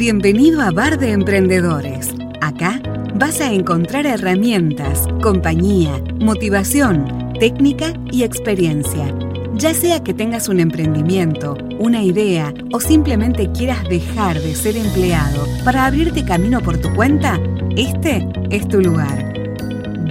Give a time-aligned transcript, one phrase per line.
[0.00, 2.14] Bienvenido a Bar de Emprendedores.
[2.40, 2.80] Acá
[3.16, 9.14] vas a encontrar herramientas, compañía, motivación, técnica y experiencia.
[9.56, 15.46] Ya sea que tengas un emprendimiento, una idea o simplemente quieras dejar de ser empleado
[15.66, 17.38] para abrirte camino por tu cuenta,
[17.76, 19.34] este es tu lugar.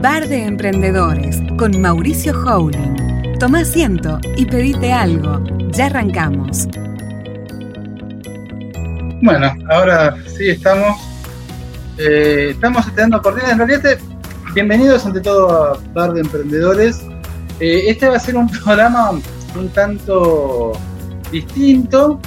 [0.03, 3.39] Bar de Emprendedores con Mauricio Howling.
[3.39, 5.43] Toma asiento y pedite algo.
[5.71, 6.67] Ya arrancamos.
[9.21, 10.97] Bueno, ahora sí estamos.
[11.97, 13.51] Eh, estamos estrenando cortinas.
[13.51, 13.97] En realidad,
[14.53, 17.01] bienvenidos ante todo a Bar de Emprendedores.
[17.59, 20.71] Eh, este va a ser un programa un tanto
[21.31, 22.19] distinto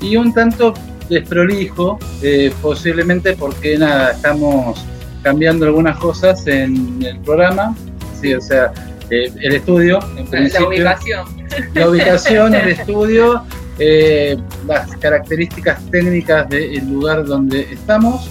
[0.00, 0.74] y un tanto
[1.08, 4.84] desprolijo, eh, posiblemente porque nada, estamos
[5.22, 7.74] cambiando algunas cosas en el programa.
[8.20, 8.72] Sí, o sea,
[9.10, 10.52] el estudio, en.
[10.52, 11.26] La ubicación.
[11.74, 13.42] La ubicación, el estudio
[13.78, 18.28] eh, las características técnicas del lugar donde estamos.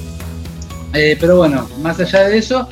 [0.93, 2.67] Eh, pero bueno, más allá de eso,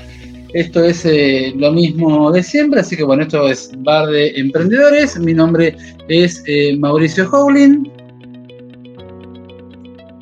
[0.54, 5.20] esto es eh, lo mismo de siempre, así que bueno, esto es Bar de Emprendedores.
[5.20, 5.76] Mi nombre
[6.08, 6.44] es
[6.80, 7.92] Mauricio Howling.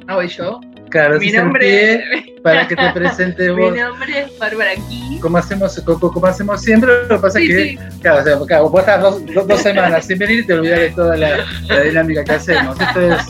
[0.07, 0.59] Ah, voy yo.
[0.89, 2.03] Claro, Mi nombre
[2.43, 3.71] para que te presentes vos.
[3.71, 5.19] Mi nombre es Bárbara aquí.
[5.21, 9.01] Como hacemos, como, hacemos siempre, lo que pasa es que, claro, o sea, vos estás
[9.01, 12.79] dos, dos, semanas sin venir y te olvidas de toda la, dinámica que hacemos.
[12.79, 13.25] Esto es,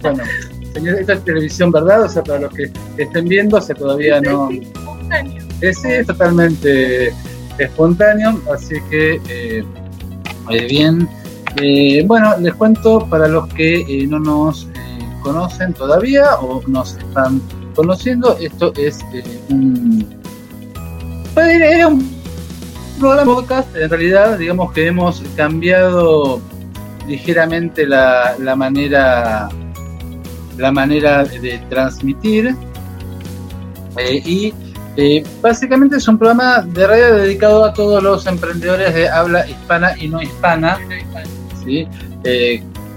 [0.00, 0.22] bueno,
[0.72, 2.02] señor, esto es televisión, ¿verdad?
[2.02, 4.50] O sea, para los que estén viendo, o sea, todavía no.
[4.50, 5.42] Es espontáneo.
[5.60, 7.14] Es, totalmente
[7.58, 9.64] espontáneo, así que, eh,
[10.50, 11.08] eh bien.
[11.60, 14.68] Eh, bueno, les cuento para los que eh, no nos
[15.20, 17.42] conocen todavía o nos están
[17.80, 20.06] conociendo, esto es eh, un.
[21.34, 22.10] Era un
[22.98, 26.42] programa podcast, en realidad, digamos que hemos cambiado
[27.08, 29.48] ligeramente la, la manera
[30.58, 32.54] la manera de transmitir
[33.96, 34.52] eh, y
[34.98, 39.96] eh, básicamente es un programa de radio dedicado a todos los emprendedores de habla hispana
[39.96, 40.78] y no hispana,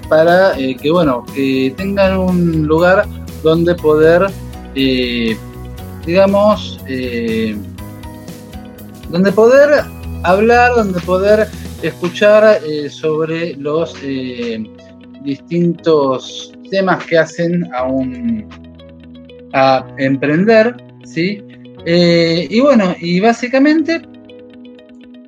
[0.09, 3.07] para que bueno que tengan un lugar
[3.43, 4.27] donde poder
[4.75, 5.38] eh,
[6.06, 7.56] digamos eh,
[9.09, 9.84] donde poder
[10.23, 11.47] hablar donde poder
[11.81, 13.95] escuchar sobre los
[15.23, 18.47] distintos temas que hacen a un
[19.53, 21.44] a emprender sí
[21.85, 24.01] y bueno y básicamente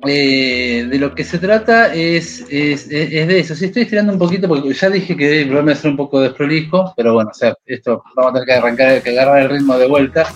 [0.08, 3.54] eh, de lo que se trata es, es, de eso.
[3.54, 6.92] Sí, estoy estirando un poquito porque ya dije que el programa ser un poco desprolijo,
[6.96, 9.88] pero bueno, o sea, esto vamos a tener que arrancar, que agarrar el ritmo de
[9.88, 10.26] vuelta.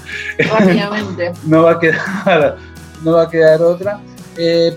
[0.59, 1.33] Obviamente.
[1.47, 2.57] no, va a quedar,
[3.03, 4.01] no va a quedar otra.
[4.37, 4.73] Eh,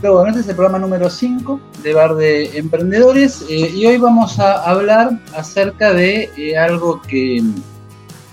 [0.00, 3.96] pero, bueno, este es el programa número 5 de Bar de Emprendedores eh, y hoy
[3.96, 7.42] vamos a hablar acerca de algo que,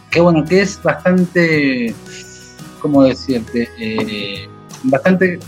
[0.09, 1.93] que, bueno, que es bastante,
[2.81, 3.69] ¿cómo decirte?
[4.83, 5.39] bastante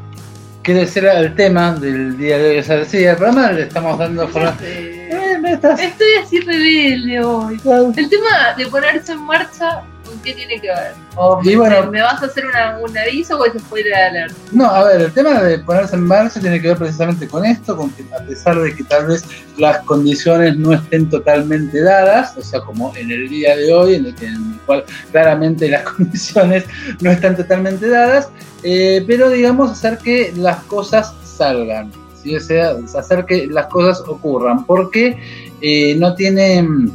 [0.62, 2.58] quiere ser el tema del día de hoy.
[2.58, 4.56] O sea, sí, el programa le estamos dando forma.
[4.62, 5.10] Eh,
[5.42, 7.60] Estoy así rebelde hoy.
[7.96, 9.82] El tema de ponerse en marcha
[10.22, 11.86] qué tiene que ver?
[11.90, 14.34] ¿Me vas a hacer un aviso o es spoiler alert?
[14.52, 17.76] No, a ver, el tema de ponerse en marcha tiene que ver precisamente con esto,
[17.76, 19.24] con que a pesar de que tal vez
[19.56, 24.06] las condiciones no estén totalmente dadas, o sea, como en el día de hoy, en
[24.06, 26.64] el, que, en el cual claramente las condiciones
[27.00, 28.28] no están totalmente dadas,
[28.62, 31.92] eh, pero digamos hacer que las cosas salgan.
[32.22, 32.36] ¿sí?
[32.36, 35.18] O sea, hacer que las cosas ocurran, porque
[35.60, 36.92] eh, no tienen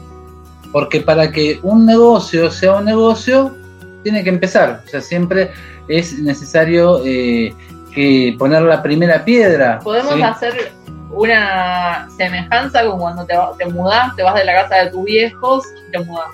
[0.72, 3.56] porque para que un negocio sea un negocio,
[4.04, 4.82] tiene que empezar.
[4.86, 5.52] O sea, siempre
[5.88, 7.54] es necesario eh,
[7.94, 9.80] que poner la primera piedra.
[9.80, 10.72] Podemos hacer
[11.12, 15.66] una semejanza con cuando te, te mudás, te vas de la casa de tus viejos
[15.88, 16.32] y te mudás.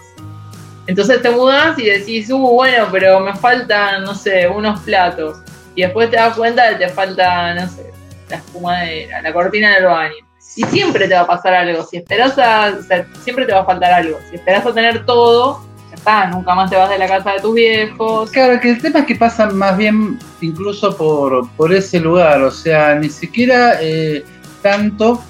[0.86, 5.40] Entonces te mudás y decís, uh, bueno, pero me faltan, no sé, unos platos.
[5.76, 7.92] Y después te das cuenta de que te falta, no sé,
[8.30, 10.27] la espumadera, la cortina del baño.
[10.56, 11.84] Y siempre te va a pasar algo.
[11.84, 12.76] Si esperas a.
[12.80, 14.20] O sea, siempre te va a faltar algo.
[14.30, 17.40] Si esperas a tener todo, ya está, nunca más te vas de la casa de
[17.42, 18.32] tus viejos.
[18.32, 22.42] Claro, que el tema es que pasa más bien incluso por, por ese lugar.
[22.42, 24.26] O sea, ni siquiera eh,
[24.62, 25.22] tanto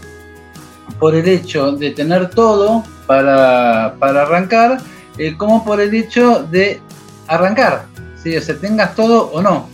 [0.99, 4.77] por el hecho de tener todo para, para arrancar
[5.17, 6.79] eh, como por el hecho de
[7.27, 7.85] arrancar,
[8.21, 8.35] ¿sí?
[8.37, 9.67] O sea, tengas todo o no,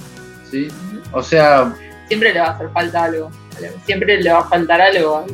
[0.50, 0.70] ¿sí?
[1.12, 1.74] O sea...
[2.08, 3.30] Siempre le va a hacer falta algo,
[3.86, 5.26] siempre le va a faltar algo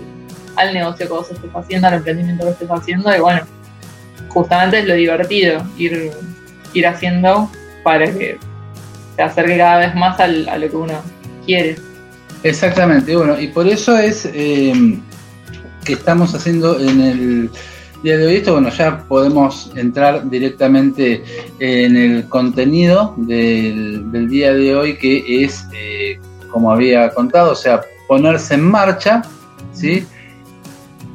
[0.56, 3.42] al, negocio que vos estés haciendo, al emprendimiento que estés haciendo, y bueno,
[4.30, 6.12] justamente es lo divertido, ir,
[6.74, 7.50] ir haciendo
[7.84, 8.38] para que
[9.16, 11.02] se acerque cada vez más a lo que uno
[11.46, 11.78] quiere.
[12.44, 14.98] Exactamente, bueno, y por eso es eh,
[15.84, 17.50] que estamos haciendo en el
[18.04, 21.24] día de hoy esto, bueno, ya podemos entrar directamente
[21.60, 26.18] en el contenido del, día de hoy, que es, eh,
[26.50, 29.22] como había contado, o sea, ponerse en marcha,
[29.72, 30.06] ¿sí?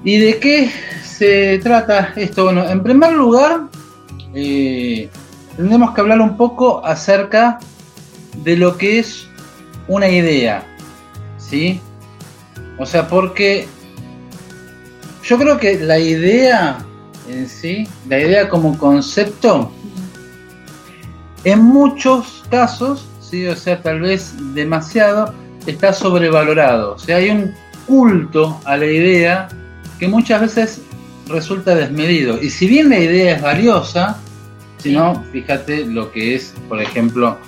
[0.04, 0.70] ¿Y de qué
[1.04, 2.44] se trata esto?
[2.44, 3.62] Bueno, en primer lugar,
[4.32, 5.10] eh,
[5.56, 7.58] tendremos que hablar un poco acerca
[8.44, 9.26] de lo que es
[9.88, 10.64] una idea,
[11.36, 11.80] ¿sí?
[12.78, 13.66] O sea, porque
[15.24, 16.78] yo creo que la idea
[17.28, 19.72] en sí, la idea como concepto,
[21.42, 23.46] en muchos casos, ¿sí?
[23.46, 25.34] o sea, tal vez demasiado,
[25.66, 26.94] está sobrevalorado.
[26.94, 27.54] O sea, hay un
[27.86, 29.48] culto a la idea
[29.98, 30.80] que muchas veces
[31.28, 32.40] resulta desmedido.
[32.42, 34.18] Y si bien la idea es valiosa,
[34.78, 37.38] si no, fíjate lo que es, por ejemplo,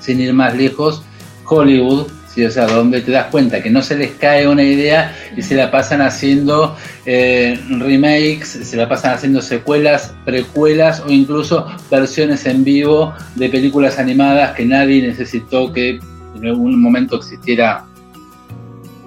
[0.00, 1.02] sin ir más lejos,
[1.44, 2.06] Hollywood,
[2.46, 5.54] o sea, donde te das cuenta que no se les cae una idea y se
[5.54, 12.64] la pasan haciendo eh, remakes, se la pasan haciendo secuelas, precuelas o incluso versiones en
[12.64, 15.98] vivo de películas animadas que nadie necesitó que
[16.34, 17.84] en algún momento existiera.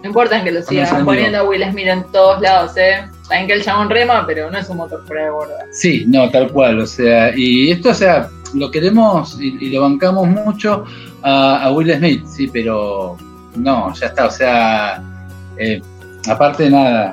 [0.01, 3.05] No importa en que lo sigan poniendo a Will Smith en todos lados, ¿eh?
[3.21, 5.65] Saben que el chabón rema, pero no es un motor fuera de borda.
[5.71, 10.27] Sí, no, tal cual, o sea, y esto, o sea, lo queremos y lo bancamos
[10.27, 10.83] mucho
[11.23, 13.17] a, Will Smith, sí, pero
[13.55, 15.03] no, ya está, o sea,
[15.57, 15.81] eh,
[16.27, 17.11] aparte de nada,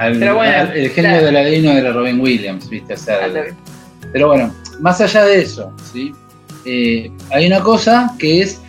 [0.00, 2.94] el genio de la de era Robin Williams, ¿viste?
[2.94, 3.30] O sea,
[4.12, 6.14] pero bueno, más allá de eso, ¿sí?
[6.64, 8.60] Eh, hay una cosa que es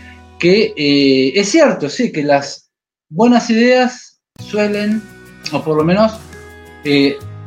[0.45, 2.69] que eh, es cierto, sí, que las
[3.09, 5.01] buenas ideas suelen,
[5.51, 6.12] o por lo menos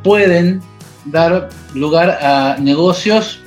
[0.03, 0.61] pueden
[1.05, 3.39] dar lugar a negocios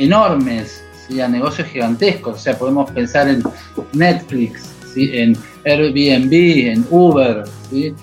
[0.00, 0.82] enormes,
[1.22, 2.34] a negocios gigantescos.
[2.34, 3.44] O sea, podemos pensar en
[3.92, 6.32] Netflix, en Airbnb,
[6.72, 7.94] en Uber, eh,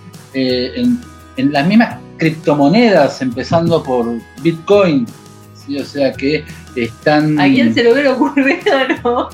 [1.36, 4.06] en, las mismas criptomonedas, empezando por
[4.42, 5.06] Bitcoin.
[5.82, 6.46] O sea, que
[6.78, 7.38] están...
[7.42, 8.72] ¿A quién se lo hubiera ocurrido,
[9.04, 9.30] no?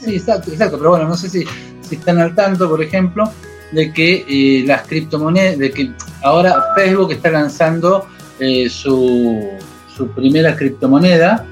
[0.00, 0.78] Sí, exacto, exacto.
[0.78, 1.44] Pero bueno, no sé si,
[1.80, 3.30] si están al tanto, por ejemplo,
[3.72, 5.92] de que eh, las criptomonedas, de que
[6.22, 8.06] ahora Facebook está lanzando
[8.38, 9.58] eh, su
[9.96, 11.44] su primera criptomoneda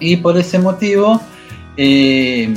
[0.00, 1.20] y por ese motivo,
[1.76, 2.52] eh,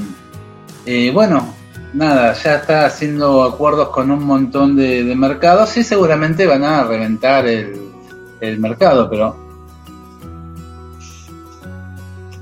[1.13, 1.53] bueno,
[1.93, 7.45] nada, ya está haciendo acuerdos con un montón de, mercados y seguramente van a reventar
[7.47, 9.44] el, mercado, pero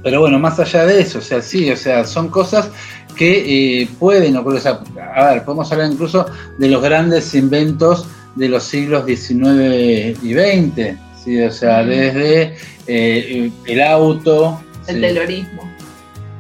[0.04, 2.70] pero bueno, más allá de eso, o sea, sí, o sea, son cosas
[3.16, 4.60] que eh, pueden ocurrir.
[4.60, 4.82] O sea,
[5.16, 6.26] a ver, podemos hablar incluso
[6.58, 10.98] de los grandes inventos de los siglos XIX y XX.
[11.24, 11.42] ¿sí?
[11.42, 12.56] O sea, desde
[12.88, 14.62] eh, el auto.
[14.88, 15.72] El taylorismo.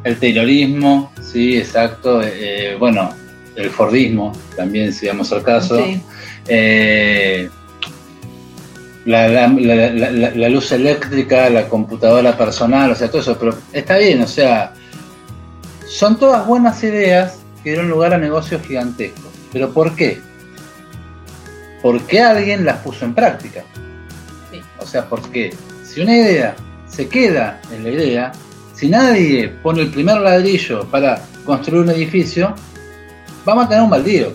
[0.04, 2.22] El taylorismo, sí, exacto.
[2.22, 3.14] Eh, bueno,
[3.56, 5.80] el Fordismo también, si vamos al caso.
[6.48, 7.50] Eh,
[9.06, 9.48] la,
[10.50, 14.74] luz eléctrica, la computadora personal, o sea, todo eso, pero está bien, o sea,
[15.88, 19.32] son todas buenas ideas que dieron lugar a negocios gigantescos.
[19.52, 20.20] ¿Pero por qué?
[21.82, 23.64] Porque alguien las puso en práctica.
[24.80, 25.54] O sea, porque
[25.86, 26.56] si una idea
[26.88, 28.32] se queda en la idea,
[28.74, 32.54] si nadie pone el primer ladrillo para construir un edificio,
[33.46, 34.34] vamos a tener un baldío.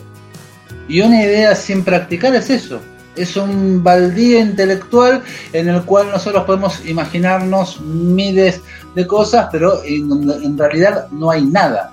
[0.89, 2.81] Y una idea sin practicar es eso.
[3.19, 5.23] Es un baldío intelectual
[5.53, 8.61] en el cual nosotros podemos imaginarnos miles
[8.95, 11.93] de cosas, pero en, realidad no hay nada.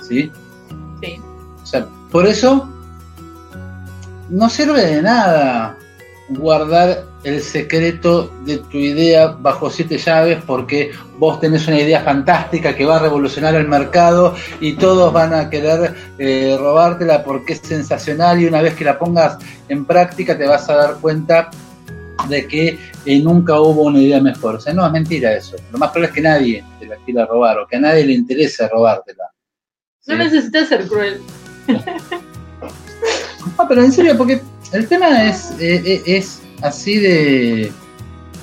[0.00, 0.30] ¿Sí?
[1.02, 1.20] Sí.
[1.62, 2.68] O sea, por eso
[4.28, 5.76] no sirve de nada
[6.30, 12.76] guardar el secreto de tu idea bajo siete llaves porque vos tenés una idea fantástica
[12.76, 17.60] que va a revolucionar el mercado y todos van a querer eh, robártela porque es
[17.60, 21.50] sensacional y una vez que la pongas en práctica te vas a dar cuenta
[22.28, 24.56] de que eh, nunca hubo una idea mejor.
[24.56, 25.56] O sea, no es mentira eso.
[25.72, 28.14] Lo más probable es que nadie te la quiera robar o que a nadie le
[28.14, 29.24] interese robártela.
[30.06, 31.20] No necesitas ser cruel.
[31.66, 31.82] no,
[33.68, 34.40] pero en serio, porque
[34.72, 37.72] el tema es, eh, es así de,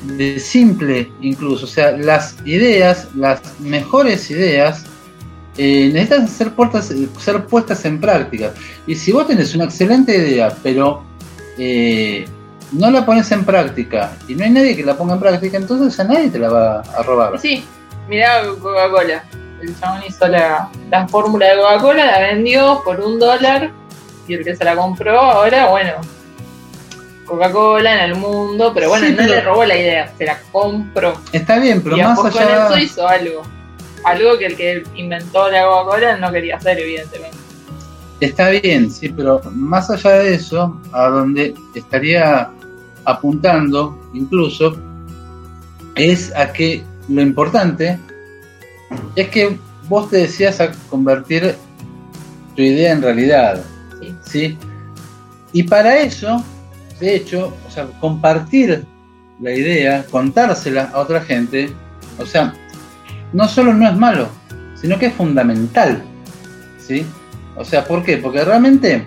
[0.03, 1.65] de simple incluso.
[1.65, 4.83] O sea, las ideas, las mejores ideas,
[5.57, 8.53] eh, necesitan ser, puestas, ser puestas en práctica.
[8.87, 11.03] Y si vos tenés una excelente idea, pero
[11.57, 12.25] eh,
[12.71, 15.97] no la pones en práctica y no hay nadie que la ponga en práctica, entonces
[15.99, 17.39] a nadie te la va a robar.
[17.39, 17.63] Sí,
[18.09, 19.23] mirá Coca-Cola.
[19.61, 23.71] El chabón hizo la, la fórmula de Coca-Cola, la vendió por un dólar
[24.27, 25.93] y el que se la compró ahora, bueno,
[27.25, 31.19] Coca-Cola en el mundo, pero bueno, no le robó la idea, se la compró.
[31.31, 32.67] Está bien, pero más allá...
[32.67, 33.41] con eso hizo algo.
[34.03, 37.37] Algo que el que inventó la Coca-Cola no quería hacer, evidentemente.
[38.19, 42.49] Está bien, sí, pero más allá de eso, a donde estaría
[43.03, 44.77] apuntando incluso,
[45.95, 47.99] es a que lo importante
[49.15, 51.55] es que vos te decías a convertir
[52.55, 53.63] tu idea en realidad.
[53.99, 54.15] Sí.
[54.23, 54.57] ¿sí?
[55.51, 56.43] Y para eso
[56.99, 58.85] de hecho, o sea, compartir
[59.41, 61.69] la idea, contársela a otra gente,
[62.17, 62.53] o sea,
[63.33, 64.29] no solo no es malo,
[64.79, 66.03] sino que es fundamental.
[66.79, 67.05] ¿Sí?
[67.55, 68.17] O sea, ¿por qué?
[68.17, 69.05] Porque realmente,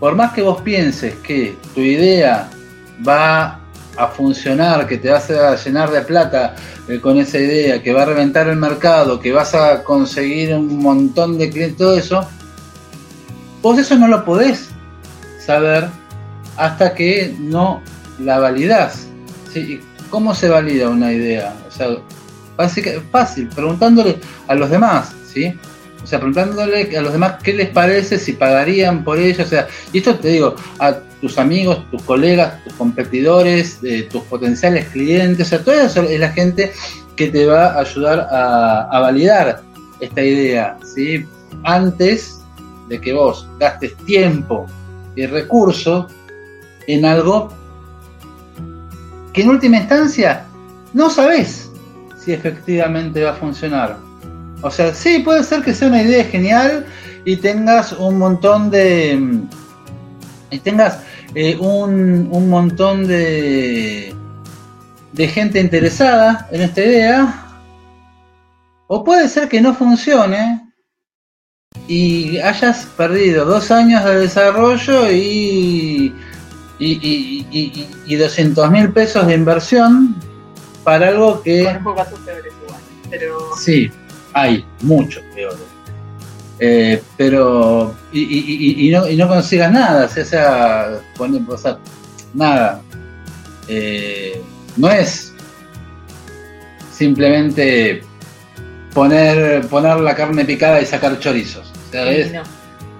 [0.00, 2.48] por más que vos pienses que tu idea
[3.06, 3.60] va
[3.96, 6.54] a funcionar, que te vas a llenar de plata
[6.88, 10.78] eh, con esa idea, que va a reventar el mercado, que vas a conseguir un
[10.78, 12.26] montón de clientes, todo eso,
[13.60, 14.70] vos eso no lo podés
[15.44, 15.88] saber
[16.58, 17.80] hasta que no
[18.18, 19.06] la validas.
[19.52, 19.80] ¿sí?
[20.10, 21.54] ¿Cómo se valida una idea?
[21.66, 21.88] O sea,
[23.10, 25.54] fácil, preguntándole a los demás, ¿sí?
[26.02, 29.44] O sea, preguntándole a los demás qué les parece, si pagarían por ello.
[29.44, 34.22] O sea, y esto te digo, a tus amigos, tus colegas, tus competidores, eh, tus
[34.22, 36.72] potenciales clientes, o sea, toda eso es la gente
[37.16, 39.60] que te va a ayudar a, a validar
[40.00, 41.26] esta idea, ¿sí?
[41.64, 42.40] Antes
[42.88, 44.66] de que vos gastes tiempo
[45.16, 46.06] y recursos
[46.88, 47.50] en algo
[49.32, 50.46] que en última instancia
[50.94, 51.70] no sabes
[52.18, 53.98] si efectivamente va a funcionar.
[54.62, 56.84] O sea, sí, puede ser que sea una idea genial
[57.24, 59.38] y tengas un montón de.
[60.50, 60.98] y tengas
[61.34, 64.14] eh, un, un, montón de.
[65.12, 67.44] de gente interesada en esta idea.
[68.88, 70.62] O puede ser que no funcione
[71.86, 76.14] y hayas perdido dos años de desarrollo y
[76.78, 80.14] y, y, y, y 200 mil pesos de inversión
[80.84, 81.64] para algo que...
[81.64, 82.80] casos peores igual,
[83.10, 83.56] pero...
[83.56, 83.90] Sí,
[84.32, 85.78] hay muchos peores.
[86.60, 91.78] Eh, pero y, no, y no consigas nada, o sea, o sea
[92.34, 92.82] nada.
[93.68, 94.42] Eh,
[94.76, 95.32] no es
[96.92, 98.02] simplemente
[98.92, 101.70] poner, poner la carne picada y sacar chorizos.
[101.88, 102.32] O sea, es,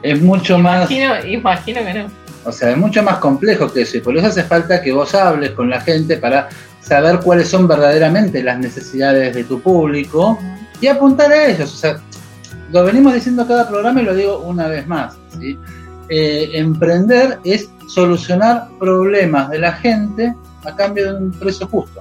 [0.02, 0.88] es, mucho más.
[0.90, 2.27] Imagino que no.
[2.44, 5.14] O sea, es mucho más complejo que eso y por eso hace falta que vos
[5.14, 6.48] hables con la gente para
[6.80, 10.38] saber cuáles son verdaderamente las necesidades de tu público
[10.80, 11.72] y apuntar a ellos.
[11.72, 12.00] O sea,
[12.72, 15.16] lo venimos diciendo cada programa y lo digo una vez más.
[16.08, 22.00] Eh, emprender es solucionar problemas de la gente a cambio de un precio justo.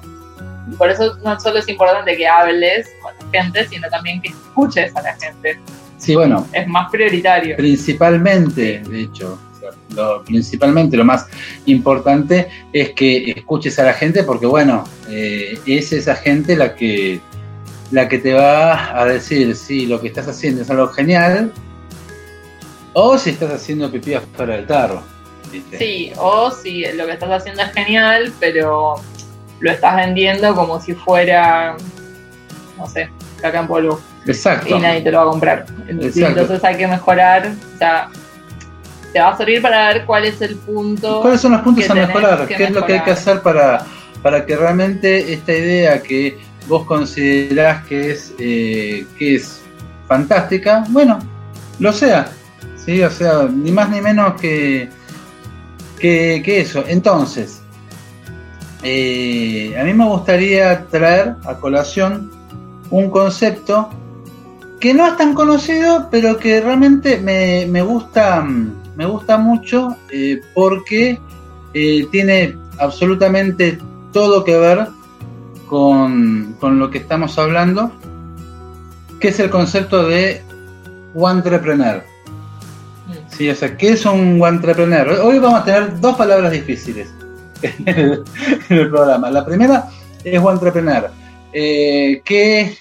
[0.77, 4.95] Por eso no solo es importante que hables con la gente, sino también que escuches
[4.95, 5.59] a la gente.
[5.97, 6.45] Sí, bueno.
[6.51, 7.55] Es más prioritario.
[7.55, 9.39] Principalmente, de hecho
[9.95, 11.27] lo, principalmente lo más
[11.65, 17.19] importante es que escuches a la gente porque bueno, eh, es esa gente la que,
[17.91, 21.51] la que te va a decir si lo que estás haciendo es algo genial
[22.93, 25.03] o si estás haciendo pipí fuera del tarro.
[25.77, 28.95] Sí, o si lo que estás haciendo es genial, pero
[29.59, 31.77] lo estás vendiendo como si fuera,
[32.77, 33.09] no sé,
[33.41, 34.01] caca en polvo.
[34.25, 34.75] Exacto.
[34.75, 35.65] Y nadie te lo va a comprar.
[35.87, 37.51] Entonces hay que mejorar.
[37.75, 38.09] O sea,
[39.17, 41.21] te va a servir para ver cuál es el punto.
[41.21, 42.47] ¿Cuáles son los puntos a mejorar?
[42.47, 43.83] ¿Qué es lo que hay que hacer para,
[44.21, 49.61] para que realmente esta idea que vos considerás que es, eh, que es
[50.07, 51.17] fantástica, bueno,
[51.79, 52.29] lo sea?
[52.85, 53.01] ¿sí?
[53.01, 54.87] O sea, ni más ni menos que,
[55.99, 56.83] que, eso.
[56.87, 57.59] Entonces,
[58.83, 62.31] eh, a mí me gustaría traer a colación
[62.91, 63.89] un concepto
[64.79, 68.45] que no es tan conocido, pero que realmente me, me gusta
[68.97, 71.19] me gusta mucho eh, porque
[71.73, 73.77] eh, tiene absolutamente
[74.11, 74.87] todo que ver
[75.67, 77.91] con, con lo que estamos hablando,
[79.19, 80.41] que es el concepto de
[81.15, 82.03] entrepreneur.
[83.29, 85.09] Sí, o sea, ¿qué es un entrepreneur?
[85.23, 87.13] Hoy vamos a tener dos palabras difíciles
[87.61, 88.23] en el,
[88.69, 89.29] en el programa.
[89.29, 89.89] La primera
[90.23, 91.11] es entrepreneur,
[91.53, 92.75] eh, que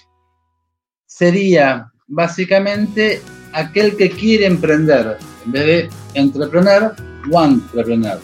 [1.05, 3.21] sería básicamente
[3.53, 6.95] aquel que quiere emprender, en vez de entrepreneur,
[7.45, 8.19] entrepreneur.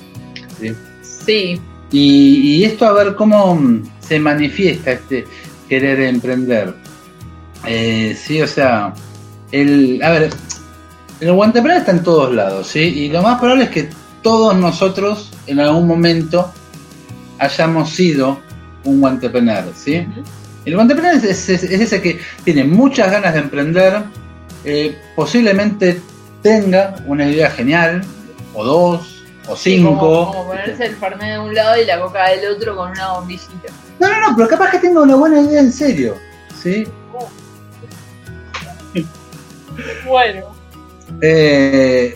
[0.61, 0.73] ¿sí?
[1.02, 1.61] Sí.
[1.91, 3.59] Y, y esto a ver cómo
[4.00, 5.26] se manifiesta este
[5.69, 6.75] querer emprender.
[7.67, 8.93] Eh, sí, o sea,
[9.52, 10.31] el, a ver,
[11.21, 12.81] el entrepreneur está en todos lados, ¿sí?
[12.81, 13.88] Y lo más probable es que
[14.23, 16.50] todos nosotros en algún momento
[17.38, 18.41] hayamos sido
[18.85, 20.05] un entrepreneur, ¿sí?
[20.64, 20.75] El
[21.14, 24.02] es, es- es ese que tiene muchas ganas de emprender,
[24.64, 26.00] eh, posiblemente
[26.43, 28.03] tenga una idea genial,
[28.55, 29.99] o dos, o Sí, cinco.
[29.99, 33.13] como, como ponerse el fernet de un lado y la coca del otro con una
[33.13, 33.73] bombillita.
[33.99, 36.17] No, no, no, pero capaz que tenga una buena idea en serio,
[36.63, 36.87] ¿sí?
[40.07, 40.47] Bueno.
[41.23, 42.15] Eh,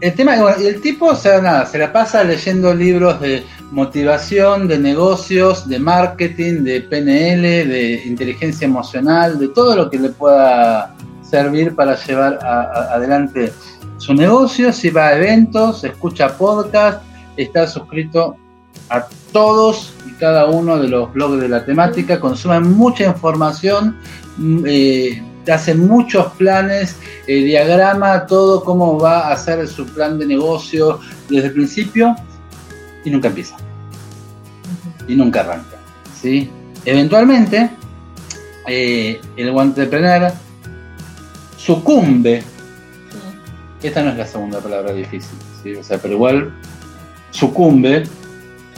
[0.00, 3.44] el tema, bueno, y el tipo, o sea, nada, se la pasa leyendo libros de
[3.70, 10.10] motivación, de negocios, de marketing, de PNL, de inteligencia emocional, de todo lo que le
[10.10, 10.94] pueda
[11.32, 13.54] servir para llevar adelante
[13.96, 14.70] su negocio.
[14.70, 17.02] Si va a eventos, escucha podcast,
[17.38, 18.36] está suscrito
[18.90, 23.96] a todos y cada uno de los blogs de la temática, consume mucha información,
[24.36, 26.96] mm, eh, hace muchos planes,
[27.26, 32.14] eh, diagrama todo cómo va a hacer su plan de negocio desde el principio
[33.06, 33.56] y nunca empieza
[35.08, 35.78] y nunca arranca.
[36.20, 36.50] ¿sí?
[36.84, 37.70] Eventualmente,
[38.68, 40.30] eh, el entrepreneur
[41.64, 42.42] sucumbe.
[43.82, 45.74] Esta no es la segunda palabra difícil, ¿sí?
[45.74, 46.52] o sea, pero igual
[47.30, 48.04] sucumbe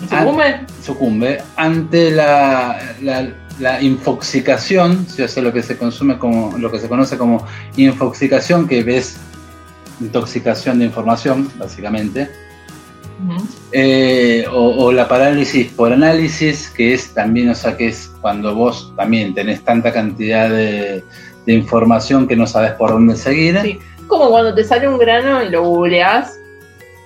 [0.09, 0.61] ¿Sucumbe?
[0.83, 3.29] sucumbe ante la, la,
[3.61, 5.23] la infoxicación, ¿sí?
[5.23, 9.17] o sea, lo que se consume como, lo que se conoce como infoxicación, que es
[10.01, 12.31] intoxicación de información, básicamente,
[13.73, 18.55] eh, o, o la parálisis por análisis, que es también, o sea, que es cuando
[18.55, 21.05] vos también tenés tanta cantidad de,
[21.47, 23.61] de información que no sabes por dónde seguir.
[23.63, 23.79] Sí.
[24.07, 26.39] Como cuando te sale un grano y lo googleás.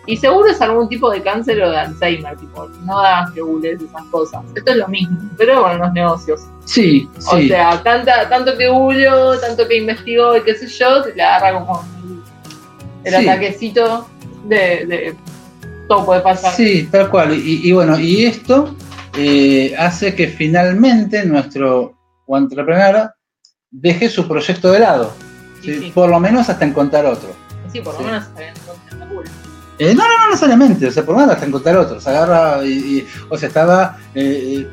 [0.06, 3.82] Y seguro es algún tipo de cáncer o de Alzheimer, tipo, no da que googlees
[3.82, 4.40] esas cosas.
[4.54, 6.40] Esto es lo mismo, pero con los negocios.
[6.64, 7.48] Sí, O sí.
[7.48, 11.58] sea, tanta, tanto que googleó, tanto que investigó y qué sé yo, se le agarra
[11.60, 11.84] como
[13.04, 13.28] el, el Sí.
[13.28, 14.08] ataquecito
[14.44, 15.16] de, de
[15.88, 16.52] todo puede pasar.
[16.54, 17.34] Sí, tal cual.
[17.34, 18.74] Y, y bueno, y esto
[19.14, 21.94] eh, hace que finalmente nuestro
[22.28, 23.10] entrepreneur
[23.70, 25.12] deje su proyecto de lado.
[25.62, 25.80] Sí, ¿sí?
[25.80, 25.90] sí.
[25.94, 27.30] Por lo menos hasta encontrar otro.
[27.72, 29.24] Sí, por lo menos entonces, está cool.
[29.78, 32.00] Eh, no, no, no necesariamente, o sea, por lo menos hasta encontrar otro.
[32.00, 34.68] Se agarra y, y- o sea, estaba, eh, eh,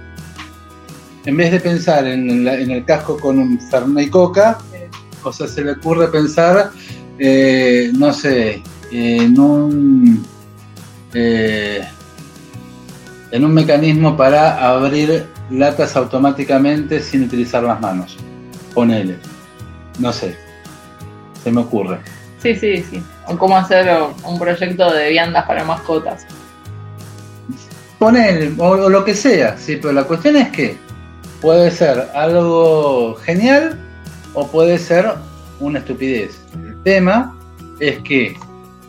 [1.25, 4.57] en vez de pensar en, la- en el casco con un Fernet y Coca,
[5.23, 6.71] o sea, se le ocurre pensar,
[7.19, 10.25] eh, no sé, en un,
[11.13, 11.85] en
[13.45, 18.17] un mecanismo para abrir latas automáticamente sin utilizar las manos.
[18.75, 19.17] Ponele.
[19.97, 20.37] No sé.
[21.43, 21.97] Se me ocurre.
[22.43, 23.01] Sí, sí, sí.
[23.27, 23.89] O cómo hacer
[24.23, 26.27] un proyecto de viandas para mascotas.
[27.97, 30.77] Ponele, o, o lo que sea, sí, pero la cuestión es que
[31.41, 33.79] puede ser algo genial
[34.33, 35.13] o puede ser
[35.59, 36.39] una estupidez.
[36.53, 37.35] El tema
[37.79, 38.37] es que,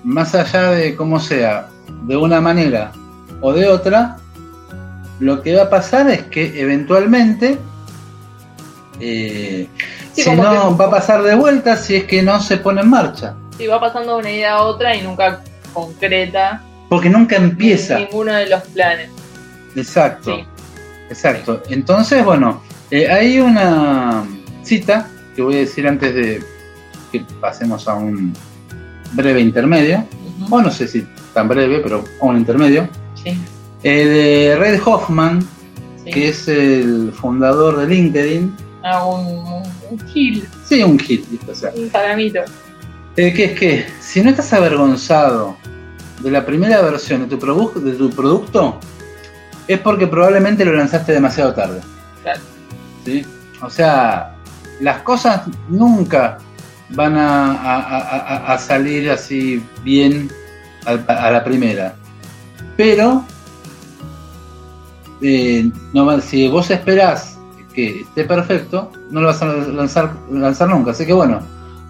[0.04, 1.68] más allá de cómo sea,
[2.06, 2.92] de una manera
[3.40, 4.16] o de otra,
[5.20, 7.58] lo que va a pasar es que eventualmente,
[9.00, 9.68] eh,
[10.12, 10.42] Sí, si no,
[10.76, 13.34] que- va a pasar de vuelta si es que no se pone en marcha.
[13.58, 17.98] Sí, va pasando de una idea a otra y nunca concreta Porque nunca empieza.
[17.98, 19.10] ninguno de los planes.
[19.74, 20.36] Exacto.
[20.36, 20.44] Sí.
[21.10, 21.62] Exacto.
[21.68, 24.24] Entonces, bueno, eh, hay una
[24.62, 26.42] cita que voy a decir antes de
[27.12, 28.32] que pasemos a un
[29.12, 30.04] breve intermedio,
[30.42, 30.56] Ujú.
[30.56, 32.88] o no sé si tan breve, pero a un intermedio,
[33.22, 33.38] Sí,
[33.82, 35.46] eh, de Red Hoffman,
[36.04, 36.10] sí.
[36.10, 38.56] que es el fundador de LinkedIn.
[38.88, 40.96] Ah, un, un gil, Sí, un
[41.54, 42.40] sea, un salamito.
[43.16, 45.56] eh, que es que si no estás avergonzado
[46.20, 48.78] de la primera versión de tu, produ- de tu producto,
[49.66, 51.80] es porque probablemente lo lanzaste demasiado tarde.
[52.22, 52.40] Claro.
[53.04, 53.26] ¿sí?
[53.60, 54.36] O sea,
[54.80, 56.38] las cosas nunca
[56.90, 60.30] van a, a- a- a- a salir así bien
[60.84, 60.92] a,
[61.32, 61.96] la primera.
[62.76, 63.24] Pero,
[65.22, 67.35] eh, no si vos esperás
[67.76, 70.90] que esté perfecto, no lo vas a lanzar, lanzar nunca.
[70.92, 71.40] Así que bueno,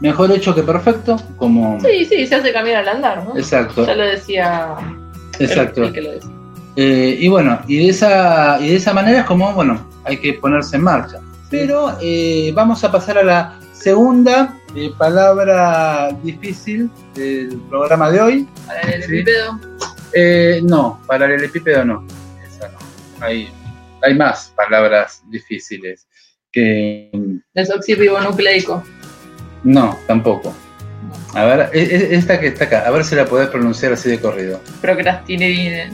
[0.01, 1.81] mejor hecho que perfecto, como...
[1.81, 3.39] Sí, sí, se hace camino al andar, ¿no?
[3.39, 4.75] Exacto, Ya lo decía
[5.39, 5.85] exacto.
[5.85, 6.31] el que lo decía.
[6.75, 10.35] Eh, y bueno, y de, esa, y de esa manera es como, bueno, hay que
[10.35, 11.21] ponerse en marcha.
[11.49, 18.49] Pero eh, vamos a pasar a la segunda eh, palabra difícil del programa de hoy.
[18.67, 19.61] Para el epípedo.
[20.13, 22.05] Eh, no, para el epípedo no.
[22.47, 22.79] Esa no.
[23.25, 23.49] Hay,
[24.03, 26.07] hay más palabras difíciles
[26.53, 27.11] que
[27.55, 28.83] Desoxirribonucleico.
[29.65, 30.55] no, tampoco.
[31.35, 34.09] A ver, e- e- esta que está acá, a ver si la podés pronunciar así
[34.09, 34.61] de corrido.
[34.81, 35.91] Procrastinidine.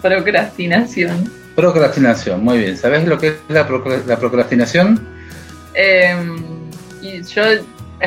[0.00, 1.30] Procrastinación.
[1.54, 2.76] Procrastinación, muy bien.
[2.76, 3.66] ¿Sabés lo que es la
[4.18, 5.06] procrastinación?
[5.74, 6.16] Eh,
[7.00, 7.42] y yo,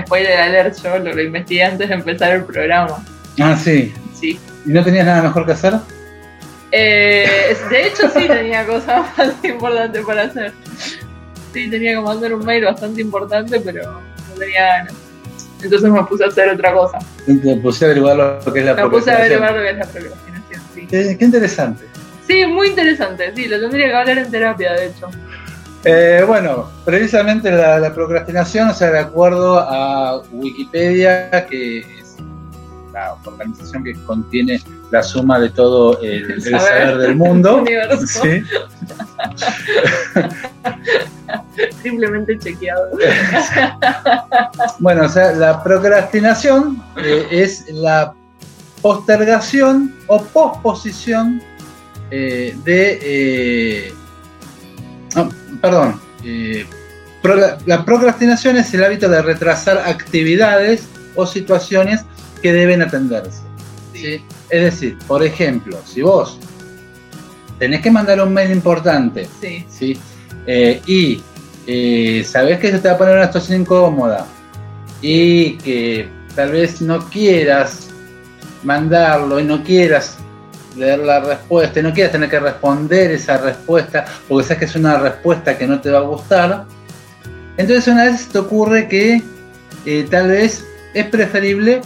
[0.06, 3.04] spoiler alert, yo lo, lo investigué antes de empezar el programa.
[3.40, 3.94] Ah, sí.
[4.20, 4.40] Sí.
[4.66, 5.74] ¿Y no tenías nada mejor que hacer?
[6.78, 10.52] Eh, de hecho, sí tenía cosas más importantes para hacer.
[11.54, 14.94] Sí, tenía que mandar un mail bastante importante, pero no tenía ganas.
[15.64, 17.00] Entonces me puse a hacer otra cosa.
[17.26, 19.44] Te puse a averiguar lo que es la Me puse a procrastinación.
[19.44, 20.62] averiguar lo que es la procrastinación.
[20.74, 20.88] Sí.
[20.88, 21.86] Qué, qué interesante.
[22.28, 23.32] sí, muy interesante.
[23.36, 25.10] Sí, lo tendría que hablar en terapia, de hecho.
[25.86, 32.18] Eh, bueno, precisamente la, la procrastinación, o sea, de acuerdo a Wikipedia, que es
[32.92, 34.60] la organización que contiene
[34.96, 36.62] la suma de todo el, el Saber.
[36.62, 37.64] saber del mundo.
[38.08, 38.42] Sí.
[41.84, 42.90] Simplemente chequeado.
[44.80, 48.14] Bueno, o sea, la procrastinación eh, es la
[48.82, 51.42] postergación o posposición
[52.12, 53.00] eh, de...
[53.02, 53.94] eh,
[55.62, 56.00] perdón.
[56.24, 56.66] eh,
[57.22, 62.02] pro- la procrastinación es el hábito de retrasar actividades o situaciones
[62.42, 63.42] que deben atenderse.
[63.96, 64.22] ¿Sí?
[64.50, 66.40] Es decir, por ejemplo, si vos
[67.60, 69.66] tenés que mandar un mail importante Sí.
[69.70, 69.98] ¿sí?
[70.46, 71.22] Eh, y
[71.68, 74.28] eh, sabes que se te va a poner una situación incómoda
[75.02, 77.90] y que tal vez no quieras
[78.64, 80.18] mandarlo y no quieras
[80.76, 84.76] leer la respuesta y no quieras tener que responder esa respuesta porque sabes que es
[84.76, 86.66] una respuesta que no te va a gustar,
[87.58, 89.22] entonces una vez te ocurre que
[89.86, 91.82] eh, tal vez es preferible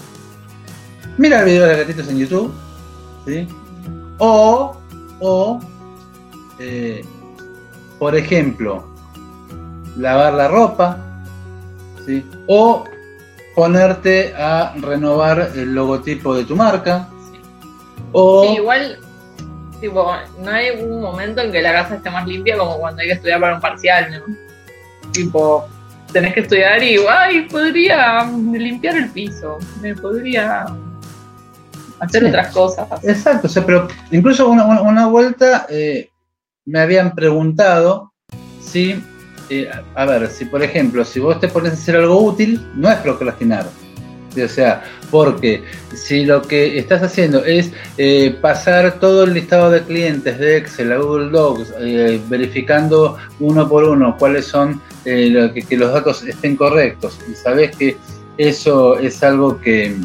[1.19, 2.53] mirar videos de gatitos en YouTube,
[3.25, 3.47] ¿sí?
[4.19, 4.75] O,
[5.19, 5.59] o
[6.59, 7.03] eh,
[7.99, 8.87] por ejemplo,
[9.97, 10.97] lavar la ropa,
[12.05, 12.25] ¿sí?
[12.47, 12.85] o
[13.53, 17.09] ponerte a renovar el logotipo de tu marca,
[18.13, 18.97] o igual,
[19.81, 23.07] tipo, no hay un momento en que la casa esté más limpia como cuando hay
[23.07, 24.35] que estudiar para un parcial, ¿no?
[25.11, 25.67] Tipo,
[26.13, 30.65] tenés que estudiar y, ay, podría limpiar el piso, me podría
[31.99, 32.87] hacer otras cosas.
[33.03, 36.09] Exacto, o sea, pero incluso una, una- vuelta eh,
[36.65, 38.11] me habían preguntado
[38.61, 39.01] si,
[39.49, 42.89] eh, a ver, si por ejemplo, si vos te pones a hacer algo útil, no
[42.89, 43.65] es procrastinar.
[44.41, 45.63] O sea, porque
[45.95, 50.91] si lo que estás haciendo es eh, pasar todo el listado de clientes de Excel
[50.93, 55.91] a Google Docs, eh, verificando uno por uno cuáles son, eh, lo que, que los
[55.91, 57.97] datos estén correctos, y sabes que
[58.37, 59.95] eso es algo que,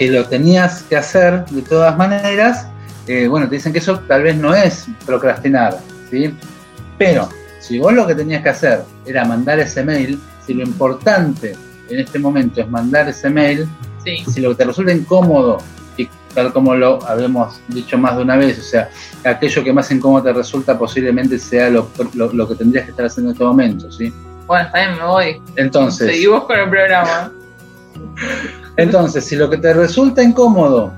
[0.00, 2.66] que lo tenías que hacer de todas maneras,
[3.06, 5.76] eh, bueno, te dicen que eso tal vez no es procrastinar,
[6.10, 6.34] ¿sí?
[6.96, 11.54] Pero si vos lo que tenías que hacer era mandar ese mail, si lo importante
[11.90, 13.68] en este momento es mandar ese mail,
[14.02, 15.58] Sí, si lo que te resulta incómodo,
[15.98, 18.88] y tal como lo habíamos dicho más de una vez, o sea,
[19.24, 23.04] aquello que más incómodo te resulta posiblemente sea lo, lo- lo que tendrías que estar
[23.04, 24.10] haciendo en este momento, ¿sí?
[24.46, 25.42] bueno, está bien, me voy.
[25.56, 27.30] Entonces, Seguimos con el programa.
[28.82, 30.92] Entonces, si lo que te resulta incómodo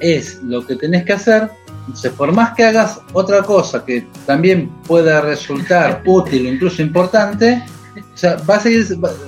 [0.00, 4.68] es lo que tenés que hacer, entonces por más que hagas otra cosa que también
[4.86, 7.62] pueda resultar útil o incluso importante,
[7.96, 8.68] o sea, vas a,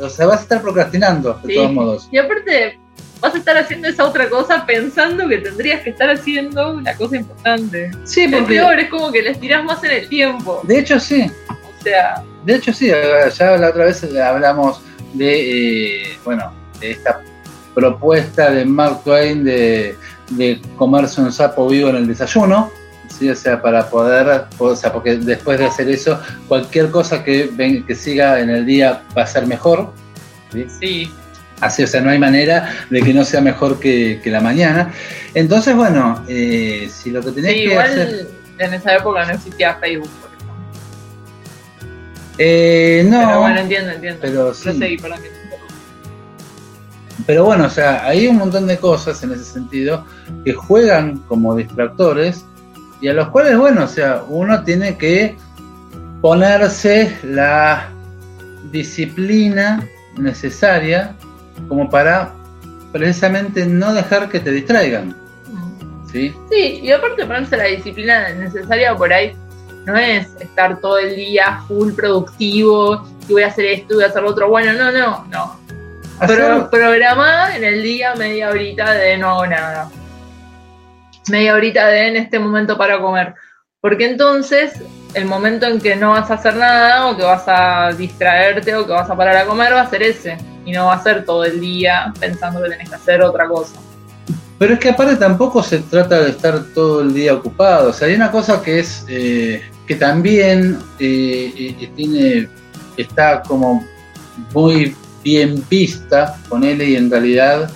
[0.05, 1.55] o sea, vas a estar procrastinando de Sí.
[1.57, 2.09] todos modos.
[2.12, 2.79] Y aparte,
[3.20, 7.16] vas a estar haciendo esa otra cosa pensando que tendrías que estar haciendo la cosa
[7.16, 7.90] importante.
[8.05, 10.61] Sí, porque peor, es como que le estirás más en el tiempo.
[10.64, 14.81] de hecho sí, O sea, de hecho sí, ya la otra vez hablamos
[15.14, 17.20] de, eh, bueno, de esta
[17.74, 19.96] propuesta de Mark Twain de,
[20.30, 22.70] de comerse un sapo vivo en el desayuno,
[23.18, 23.28] ¿sí?
[23.30, 27.85] o sea, para poder, o sea, porque después de hacer eso, cualquier cosa que, ven,
[27.87, 29.92] que siga en el día va a ser mejor,
[30.52, 30.66] ¿sí?
[30.80, 31.12] sí.
[31.61, 34.94] Así, o sea, no hay manera de que no sea mejor que, que la mañana.
[35.35, 38.28] Entonces, bueno, eh, si lo que tenés Sí, que igual hacer...
[38.59, 40.54] en esa época no existía Facebook, por ejemplo.
[42.38, 44.18] Eh, no, Pero bueno, entiendo, entiendo.
[44.22, 44.64] pero sí.
[44.64, 45.26] Proseguí para mí.
[47.26, 50.04] Pero bueno, o sea, hay un montón de cosas en ese sentido
[50.44, 52.44] que juegan como distractores
[53.00, 55.37] y a los cuales, bueno, o sea, uno tiene que
[56.20, 57.90] ponerse la
[58.70, 59.87] disciplina
[60.18, 61.14] necesaria
[61.68, 62.33] como para
[62.92, 65.14] precisamente no dejar que te distraigan.
[66.12, 66.35] ¿sí?
[66.50, 69.35] Sí, y aparte ponerse la disciplina necesaria por ahí
[69.87, 74.04] no es estar todo el día full productivo y voy a hacer esto y voy
[74.04, 74.48] a hacer lo otro.
[74.48, 75.60] Bueno, no, no, no.
[76.26, 79.90] Pero programa en el día media horita de no hago nada.
[81.30, 83.35] Media horita de en este momento para comer.
[83.80, 84.72] Porque entonces,
[85.14, 88.87] el momento en que no vas a hacer nada, o que vas a distraerte, o
[88.87, 90.37] que vas a parar a comer, va a ser ese.
[90.66, 93.80] Y no va a ser todo el día pensando que tenés que hacer otra cosa.
[94.59, 97.88] Pero es que aparte tampoco se trata de estar todo el día ocupado.
[97.88, 102.48] O sea, hay una cosa que es eh, que también eh, eh, tiene,
[102.98, 103.83] está como
[104.52, 107.70] muy bien vista con él y en realidad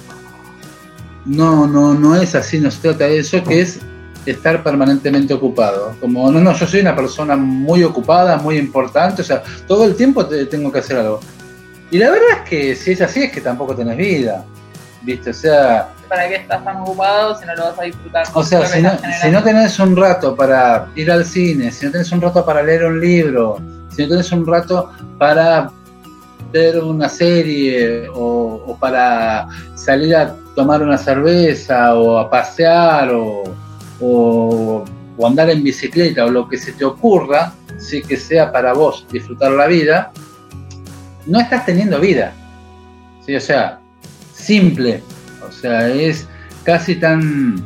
[1.24, 3.80] no, no, no es así, no se trata de eso, que es
[4.26, 5.96] estar permanentemente ocupado.
[6.00, 9.94] Como, no, no, yo soy una persona muy ocupada, muy importante, o sea, todo el
[9.94, 11.20] tiempo tengo que hacer algo.
[11.90, 14.44] Y la verdad es que si es así, es que tampoco tenés vida.
[15.02, 15.30] ¿Viste?
[15.30, 18.26] O sea, ¿para qué estás tan ocupado si no lo vas a disfrutar?
[18.32, 21.92] O sea, si no, si no, tenés un rato para ir al cine, si no
[21.92, 23.60] tenés un rato para leer un libro,
[23.94, 25.70] si no tenés un rato para
[26.54, 33.42] ver una serie o, para salir a tomar una cerveza o a pasear o,
[34.00, 34.84] o,
[35.26, 39.50] andar en bicicleta o lo que se te ocurra, sí que sea para vos disfrutar
[39.50, 40.12] la vida,
[41.26, 42.32] no estás teniendo vida.
[43.26, 43.34] ¿sí?
[43.34, 43.80] O sea,
[44.32, 45.02] simple,
[45.48, 46.28] o sea, es
[46.62, 47.64] casi tan,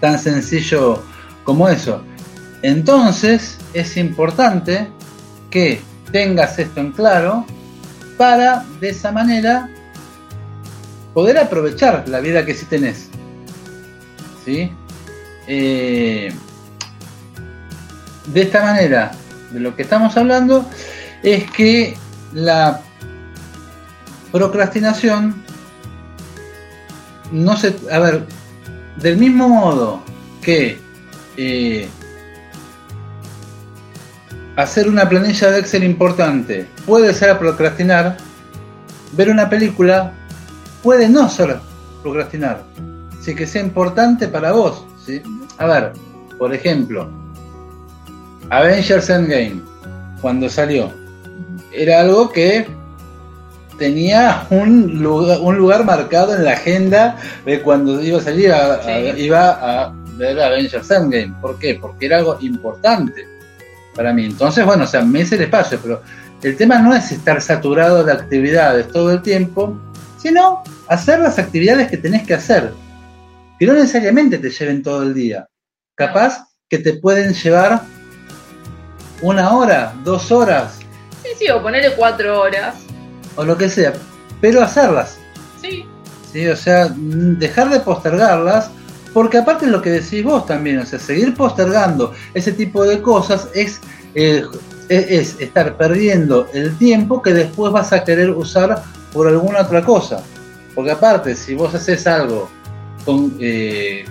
[0.00, 1.02] tan sencillo
[1.42, 2.04] como eso.
[2.62, 4.86] Entonces es importante
[5.50, 5.80] que
[6.12, 7.44] tengas esto en claro
[8.18, 9.70] para de esa manera
[11.14, 13.08] poder aprovechar la vida que sí tenés.
[14.44, 14.70] ¿Sí?
[15.46, 16.32] Eh,
[18.26, 19.12] de esta manera,
[19.50, 20.68] de lo que estamos hablando,
[21.22, 21.96] es que
[22.34, 22.82] la
[24.30, 25.42] procrastinación
[27.32, 28.26] no se, a ver,
[28.96, 30.02] del mismo modo
[30.42, 30.78] que
[31.36, 31.88] eh,
[34.58, 38.16] hacer una planilla de Excel importante puede ser procrastinar,
[39.12, 40.12] ver una película
[40.82, 41.58] puede no ser
[42.02, 42.64] procrastinar,
[43.20, 44.84] si que sea importante para vos.
[45.06, 45.22] ¿sí?
[45.58, 45.92] A ver,
[46.38, 47.08] por ejemplo,
[48.50, 49.62] Avengers Endgame,
[50.20, 50.90] cuando salió,
[51.72, 52.66] era algo que
[53.78, 57.16] tenía un lugar, un lugar marcado en la agenda
[57.46, 58.52] de cuando iba a salir,
[59.18, 61.32] iba a ver Avengers Endgame.
[61.40, 61.78] ¿Por qué?
[61.80, 63.37] Porque era algo importante
[63.98, 64.26] para mí.
[64.26, 66.00] Entonces, bueno, o sea, me hice el espacio, pero
[66.40, 69.76] el tema no es estar saturado de actividades todo el tiempo,
[70.22, 72.72] sino hacer las actividades que tenés que hacer,
[73.58, 75.48] que no necesariamente te lleven todo el día.
[75.96, 77.82] Capaz que te pueden llevar
[79.20, 80.78] una hora, dos horas.
[81.24, 82.76] Sí, sí, o ponerle cuatro horas
[83.34, 83.94] o lo que sea,
[84.40, 85.18] pero hacerlas.
[85.60, 85.84] Sí.
[86.32, 88.70] Sí, o sea, dejar de postergarlas,
[89.12, 93.48] porque aparte lo que decís vos también, o sea, seguir postergando ese tipo de cosas
[93.54, 93.80] es,
[94.14, 94.44] eh,
[94.88, 100.22] es, estar perdiendo el tiempo que después vas a querer usar por alguna otra cosa.
[100.74, 102.48] Porque aparte, si vos haces algo
[103.04, 104.04] con eh,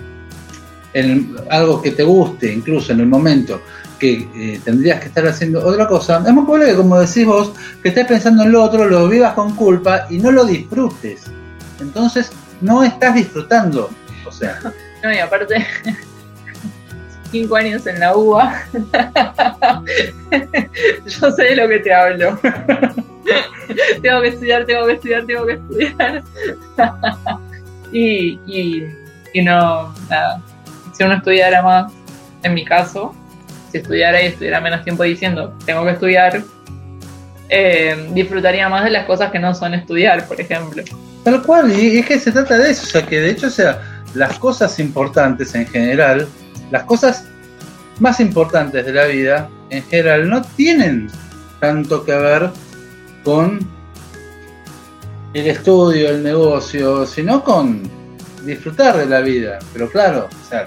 [1.50, 3.60] algo que te guste, incluso en el momento,
[3.98, 7.52] que eh, tendrías que estar haciendo otra cosa, es muy probable que, como decís vos,
[7.82, 11.24] que estés pensando en lo otro, lo vivas con culpa y no lo disfrutes.
[11.80, 12.30] Entonces,
[12.60, 13.90] no estás disfrutando.
[14.26, 14.60] O sea.
[15.02, 15.66] No, y aparte,
[17.30, 18.64] cinco años en la UBA,
[21.06, 22.38] yo sé de lo que te hablo.
[24.02, 26.22] tengo que estudiar, tengo que estudiar, tengo que estudiar.
[27.92, 28.86] y, y,
[29.34, 30.42] y no, nada.
[30.92, 31.92] Si uno estudiara más,
[32.42, 33.14] en mi caso,
[33.70, 36.42] si estudiara y estuviera menos tiempo diciendo, tengo que estudiar,
[37.48, 40.82] eh, disfrutaría más de las cosas que no son estudiar, por ejemplo.
[41.24, 43.50] Tal cual, y es que se trata de eso, o sea, que de hecho, o
[43.50, 46.28] sea, las cosas importantes en general,
[46.70, 47.24] las cosas
[48.00, 51.10] más importantes de la vida, en general, no tienen
[51.60, 52.50] tanto que ver
[53.24, 53.58] con
[55.34, 57.82] el estudio, el negocio, sino con
[58.44, 59.58] disfrutar de la vida.
[59.72, 60.64] Pero claro, o sea,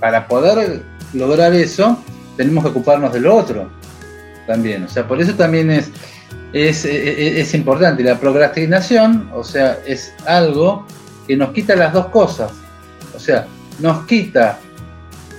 [0.00, 1.98] para poder lograr eso,
[2.36, 3.70] tenemos que ocuparnos de lo otro
[4.46, 4.84] también.
[4.84, 5.90] O sea, por eso también es,
[6.52, 8.02] es, es, importante.
[8.02, 10.86] La procrastinación, o sea, es algo
[11.26, 12.52] que nos quita las dos cosas.
[13.16, 13.46] O sea,
[13.80, 14.58] nos quita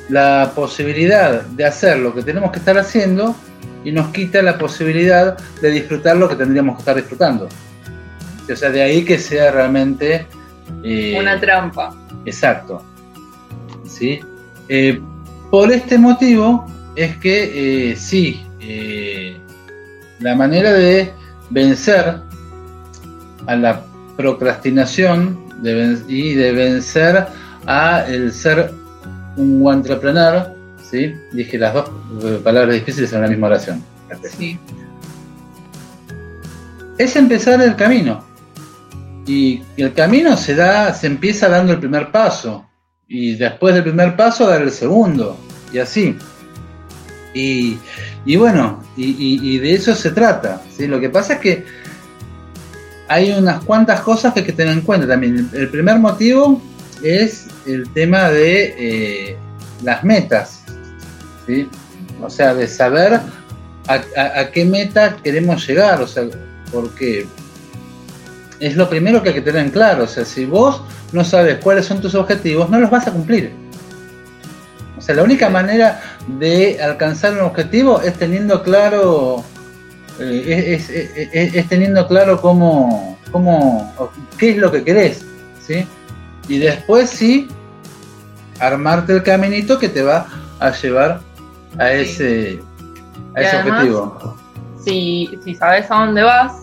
[0.10, 3.36] la posibilidad de hacer lo que tenemos que estar haciendo
[3.84, 7.48] y nos quita la posibilidad de disfrutar lo que tendríamos que estar disfrutando.
[8.52, 10.26] O sea, de ahí que sea realmente...
[10.84, 11.96] Eh, Una trampa.
[12.26, 12.84] Exacto.
[13.86, 14.20] ¿Sí?
[14.70, 15.02] Eh,
[15.52, 18.44] por este motivo, es que eh, sí,
[20.20, 21.14] la manera de
[21.50, 22.18] vencer
[23.46, 23.82] a la
[24.18, 25.46] procrastinación
[26.08, 27.28] y de vencer
[27.68, 28.74] a el ser
[29.36, 30.56] un entrepreneur,
[30.90, 31.14] ¿sí?
[31.34, 31.92] Dije las dos
[32.24, 33.84] eh, palabras difíciles en la misma oración.
[34.38, 34.58] Sí.
[36.98, 38.26] Es empezar el camino.
[39.28, 42.66] Y el camino se da, se empieza dando el primer paso.
[43.08, 45.38] Y después del primer paso dar el segundo.
[45.72, 46.16] Y así.
[47.34, 47.78] Y,
[48.26, 50.62] y bueno, y, y, de eso se trata.
[50.76, 50.88] ¿sí?
[50.88, 51.66] Lo que pasa es que
[53.10, 55.50] hay unas cuantas cosas que hay que tener en cuenta también.
[55.54, 56.62] El primer motivo
[57.04, 59.38] es el tema de eh,
[59.84, 60.64] las metas.
[61.46, 61.70] ¿sí?
[62.22, 63.20] O sea, de saber
[63.88, 66.02] a, qué meta queremos llegar.
[66.02, 66.24] O sea,
[66.72, 67.28] porque
[68.60, 70.06] es lo primero que hay que tener en claro.
[70.06, 73.52] O sea, si vos no sabes cuáles son tus objetivos, no los vas a cumplir.
[74.98, 76.02] O sea, la única manera
[76.40, 79.46] de alcanzar un objetivo es teniendo claro
[80.20, 80.82] eh,
[81.54, 83.94] es, teniendo claro cómo, cómo,
[84.38, 85.24] qué es lo que querés,
[85.66, 85.86] ¿sí?
[86.48, 87.48] Y después sí,
[88.60, 90.28] armarte el caminito que te va
[90.60, 91.20] a llevar
[91.78, 92.60] a ese,
[93.36, 94.38] a ese objetivo.
[94.84, 96.54] Si, si sabes a dónde vas,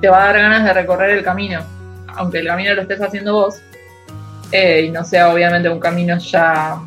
[0.00, 1.60] te va a dar ganas de recorrer el camino,
[2.14, 3.56] aunque el camino lo estés haciendo vos,
[4.52, 6.78] eh, y no sea obviamente un camino ya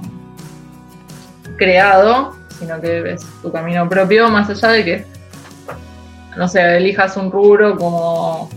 [1.57, 5.17] creado, sino que es tu camino propio, más allá de que
[6.37, 8.49] no sé, elijas un rubro como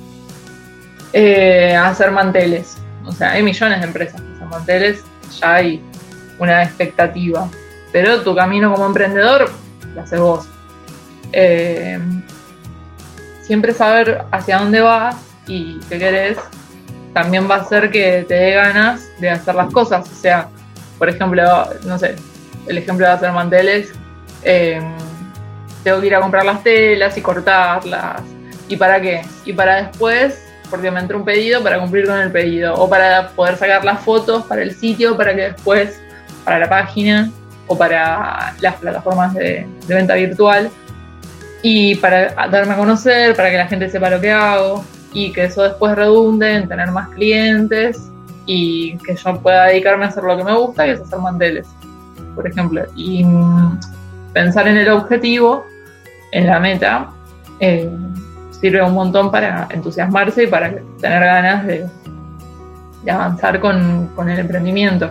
[1.12, 2.76] eh, hacer manteles.
[3.06, 5.02] O sea, hay millones de empresas que hacen manteles,
[5.38, 5.82] ya hay
[6.38, 7.48] una expectativa.
[7.92, 9.50] Pero tu camino como emprendedor
[9.94, 10.46] lo haces vos.
[11.32, 11.98] Eh,
[13.42, 15.16] siempre saber hacia dónde vas
[15.46, 16.38] y qué querés
[17.12, 20.08] también va a hacer que te dé ganas de hacer las cosas.
[20.08, 20.48] O sea,
[20.98, 21.42] por ejemplo,
[21.84, 22.16] no sé,
[22.66, 23.92] el ejemplo de hacer manteles.
[24.42, 24.80] Eh,
[25.82, 28.22] tengo que ir a comprar las telas y cortarlas.
[28.68, 29.22] ¿Y para qué?
[29.44, 30.40] Y para después,
[30.70, 34.00] porque me entró un pedido para cumplir con el pedido, o para poder sacar las
[34.00, 36.00] fotos para el sitio, para que después,
[36.44, 37.30] para la página,
[37.66, 40.70] o para las plataformas de, venta virtual,
[41.62, 45.44] y para darme a conocer, para que la gente sepa lo que hago, y que
[45.44, 48.10] eso después redunde en tener más clientes,
[48.46, 51.66] y que yo pueda dedicarme a hacer lo que me gusta, y es hacer manteles,
[52.34, 52.84] por ejemplo.
[52.96, 53.80] Y mm,
[54.32, 55.64] pensar en el objetivo
[56.32, 57.10] en la meta
[57.60, 57.90] eh,
[58.60, 60.70] sirve un montón para entusiasmarse y para
[61.00, 61.86] tener ganas de,
[63.10, 65.10] avanzar con, el emprendimiento.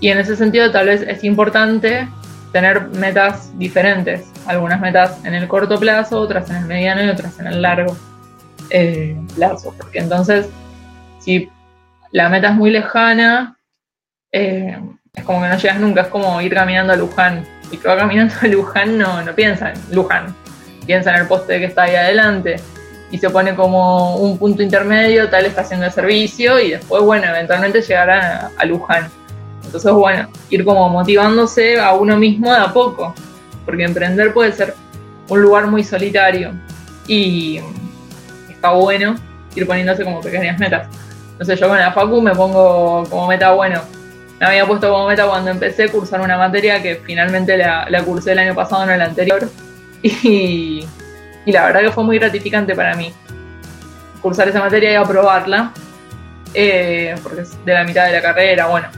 [0.00, 2.08] Y en ese sentido tal vez es importante
[2.52, 7.38] tener metas diferentes, algunas metas en el corto plazo, otras en el mediano y otras
[7.40, 7.96] en el largo
[8.70, 10.48] eh, plazo, porque entonces
[11.18, 11.50] si
[12.12, 13.58] la meta es muy lejana,
[14.32, 14.78] eh,
[15.14, 17.44] es como que no llegas nunca, es como ir caminando a Luján.
[17.70, 20.34] Y que va caminando a Luján no, no piensa en Luján,
[20.88, 22.56] piensa en el poste que está ahí adelante
[23.10, 27.82] y se pone como un punto intermedio, tal estación de servicio y después, bueno, eventualmente
[27.82, 29.10] llegará a, Luján.
[29.64, 33.14] Entonces, bueno, ir como motivándose a uno mismo de a poco,
[33.66, 34.74] porque emprender puede ser
[35.28, 36.52] un lugar muy solitario
[37.06, 37.60] y
[38.48, 39.14] está bueno
[39.54, 40.88] ir poniéndose como pequeñas metas.
[41.32, 43.82] Entonces yo con la Facu me pongo como meta, bueno,
[44.40, 48.32] me había puesto como meta cuando empecé a cursar una materia que finalmente la, cursé
[48.32, 49.48] el año pasado, no el anterior.
[51.46, 53.10] Y, la verdad que fue muy gratificante para mí
[54.20, 55.72] cursar esa materia y aprobarla,
[56.52, 58.88] eh, porque es de la mitad de la carrera, bueno.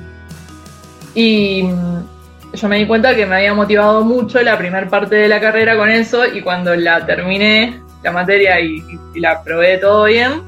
[1.14, 5.28] Y mm, yo me di cuenta que me había motivado mucho la primera parte de
[5.28, 8.82] la carrera con eso y cuando la terminé, la materia, y,
[9.14, 10.42] y la aprobé todo bien,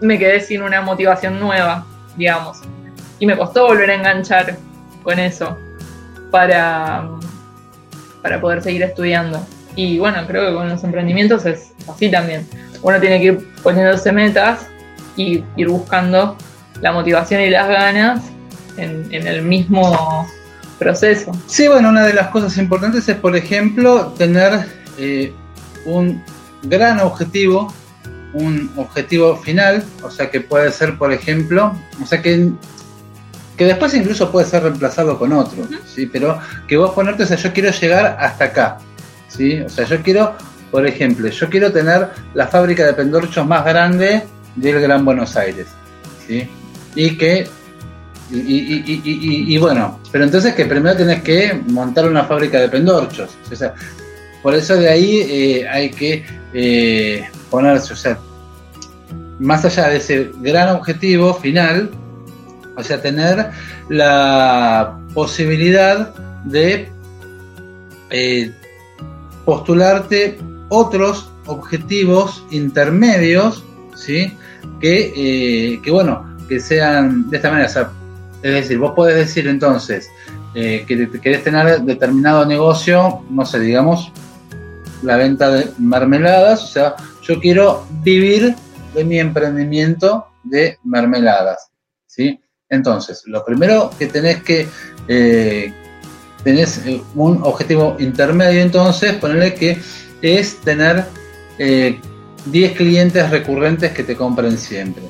[0.00, 2.62] me quedé sin una motivación nueva, digamos
[3.18, 4.56] y me costó volver a enganchar
[5.02, 5.56] con eso
[6.30, 7.08] para,
[8.26, 9.40] para poder seguir estudiando.
[9.76, 12.44] Y bueno, creo que con los emprendimientos es así también.
[12.82, 14.66] Uno tiene que ir poniéndose metas
[15.16, 16.36] y ir buscando
[16.80, 18.24] la motivación y las ganas
[18.78, 20.26] en, el mismo
[20.76, 21.30] proceso.
[21.46, 24.66] Sí, bueno, una de las cosas importantes es, por ejemplo, tener
[24.98, 25.32] eh,
[25.84, 26.20] un
[26.64, 27.72] gran objetivo,
[28.32, 32.50] un objetivo final, o sea que puede ser, por ejemplo, o sea que
[33.56, 36.06] que después incluso puede ser reemplazado con otro, ¿sí?
[36.06, 36.38] Pero
[36.68, 38.78] que vos ponerte, o sea, yo quiero llegar hasta acá,
[39.28, 39.60] ¿sí?
[39.60, 40.34] O sea, yo quiero,
[40.70, 44.24] por ejemplo, yo quiero tener la fábrica de pendorchos más grande
[44.56, 45.66] del Gran Buenos Aires,
[46.26, 46.48] ¿sí?
[46.94, 47.48] Y que,
[48.30, 53.74] y, bueno, pero entonces que primero tenés que montar una fábrica de pendorchos, o sea,
[54.42, 58.18] por eso de ahí eh, hay que eh, ponerse, o sea,
[59.38, 61.90] más allá de ese gran objetivo final,
[62.76, 63.50] o sea, tener
[63.88, 66.14] la posibilidad
[66.44, 66.88] de
[68.10, 68.52] eh,
[69.44, 73.64] postularte otros objetivos intermedios,
[73.94, 74.36] ¿sí?
[74.80, 77.90] Que, eh, que, bueno, que sean de esta manera,
[78.42, 80.08] Es decir, vos podés decir entonces
[80.54, 84.12] eh, que querés tener determinado negocio, no sé, digamos,
[85.02, 88.54] la venta de mermeladas, o sea, yo quiero vivir
[88.94, 91.70] de mi emprendimiento de mermeladas,
[92.06, 92.40] ¿sí?
[92.68, 94.68] Entonces, lo primero que tenés que,
[95.08, 95.72] eh,
[96.42, 99.78] tenés eh, un objetivo intermedio, entonces, ponerle que
[100.22, 101.04] es tener
[101.58, 105.02] 10 clientes recurrentes que te compren siempre.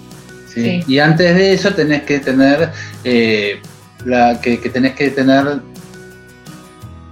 [0.56, 2.70] Y antes de eso tenés que tener
[3.04, 3.60] eh,
[4.04, 5.60] la, que, tenés que tener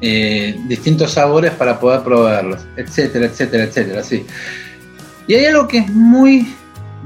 [0.00, 4.02] eh, distintos sabores para poder probarlos, etcétera, etcétera, etcétera.
[4.02, 4.24] Sí.
[5.26, 6.54] Y hay algo que es muy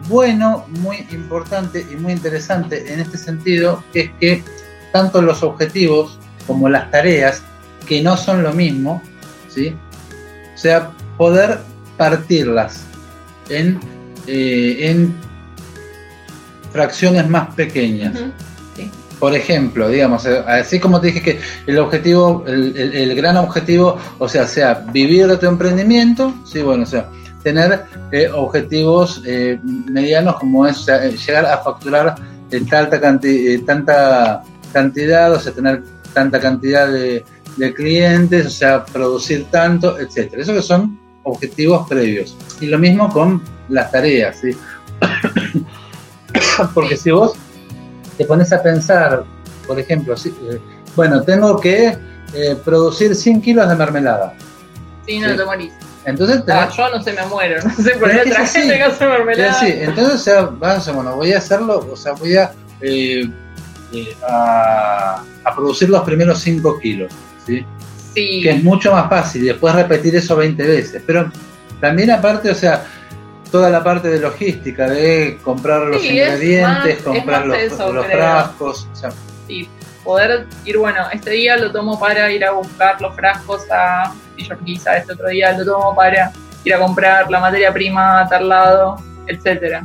[0.08, 4.42] bueno, muy importante y muy interesante en este sentido, es que
[4.92, 7.42] tanto los objetivos como las tareas,
[7.86, 9.02] que no son lo mismo,
[9.48, 9.74] ¿sí?
[10.54, 11.58] o sea, poder
[11.96, 12.84] partirlas
[13.48, 13.78] en,
[14.26, 15.14] eh, en
[16.72, 18.14] fracciones más pequeñas.
[19.18, 24.28] Por ejemplo, digamos, eh, así como te dije que el objetivo, el, gran objetivo, o
[24.28, 27.08] sea, sea vivir de tu emprendimiento, sí, bueno, o sea,
[27.48, 30.86] tener eh, objetivos eh, medianos como es
[31.26, 32.14] llegar a facturar
[32.68, 33.00] tanta,
[33.66, 34.42] tanta
[34.72, 35.82] cantidad, o sea, tener
[36.12, 37.24] tanta cantidad de,
[37.56, 40.42] de clientes, o sea, producir tanto, etcétera.
[40.42, 42.36] Eso que son objetivos previos.
[42.60, 44.50] Y lo mismo con las tareas, ¿sí?
[46.74, 47.34] Porque si vos
[48.16, 49.24] te pones a pensar,
[49.66, 50.60] por ejemplo, eh,
[50.96, 51.96] bueno, tengo que
[52.34, 54.34] eh, producir 100 kilos de mermelada.
[55.06, 55.72] Sí, no te morís.
[56.08, 59.06] Entonces ah, yo no sé, me muero, no sé por qué otra gente que hace
[59.06, 59.60] mermelada.
[59.60, 62.50] Sí, entonces, o sea, bueno, voy a hacerlo, o sea, voy a,
[62.80, 63.30] eh,
[64.26, 65.22] a,
[65.54, 67.12] producir los primeros 5 kilos,
[67.46, 67.64] ¿sí?
[68.14, 68.40] Sí.
[68.42, 71.02] Que es mucho más fácil, después repetir eso 20 veces.
[71.06, 71.30] Pero
[71.78, 72.86] también aparte, o sea,
[73.50, 78.88] toda la parte de logística, de comprar los ingredientes, comprar los, frascos.
[79.46, 79.68] Sí,
[80.02, 84.14] poder ir, bueno, este día lo tomo para ir a buscar los frascos a
[84.60, 86.32] Villa este otro día lo tomo para
[86.64, 89.84] ir a comprar la materia prima a tal lado, etcétera.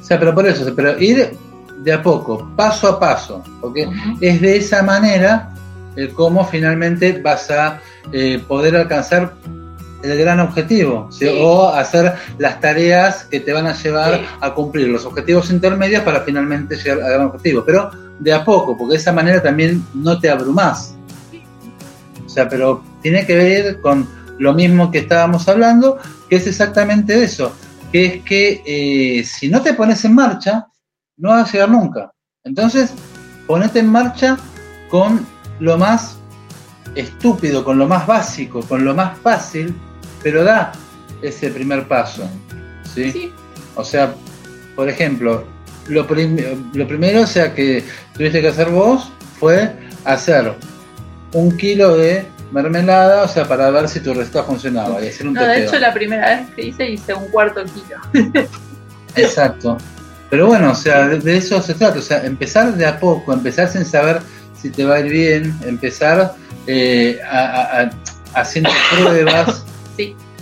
[0.00, 1.36] O sea, pero por eso, pero ir
[1.78, 3.88] de a poco, paso a paso, porque
[4.20, 5.50] es de esa manera
[5.96, 7.80] el cómo finalmente vas a
[8.12, 9.34] eh, poder alcanzar
[10.02, 15.04] el gran objetivo, o hacer las tareas que te van a llevar a cumplir los
[15.04, 19.12] objetivos intermedios para finalmente llegar al gran objetivo, pero de a poco, porque de esa
[19.12, 20.94] manera también no te abrumas.
[22.30, 24.08] O sea, pero tiene que ver con
[24.38, 27.52] lo mismo que estábamos hablando, que es exactamente eso,
[27.90, 30.68] que es que eh, si no te pones en marcha,
[31.16, 32.12] no vas a llegar nunca.
[32.44, 32.92] Entonces,
[33.48, 34.38] ponete en marcha
[34.90, 35.26] con
[35.58, 36.18] lo más
[36.94, 39.74] estúpido, con lo más básico, con lo más fácil,
[40.22, 40.70] pero da
[41.22, 42.30] ese primer paso.
[42.94, 43.32] ¿sí?
[43.74, 44.14] O sea,
[44.76, 45.44] por ejemplo,
[45.88, 46.06] lo,
[46.74, 47.82] lo primero o sea, que
[48.14, 49.10] tuviste que hacer vos
[49.40, 49.74] fue
[50.04, 50.54] hacer
[51.32, 55.34] un kilo de mermelada, o sea, para ver si tu receta funcionaba y hacer un
[55.34, 58.48] no, De hecho, la primera vez que hice hice un cuarto kilo.
[59.16, 59.78] Exacto.
[60.28, 63.68] Pero bueno, o sea, de, eso se trata, o sea, empezar de a poco, empezar
[63.68, 64.20] sin saber
[64.60, 66.34] si te va a ir bien, empezar
[66.66, 67.20] eh,
[68.34, 69.64] haciendo pruebas,